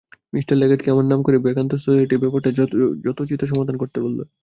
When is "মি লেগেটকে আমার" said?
0.33-1.05